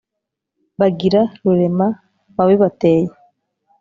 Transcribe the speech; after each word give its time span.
Bagira 0.79 1.21
Rurema 1.41 1.87
wabibateye 2.37 3.09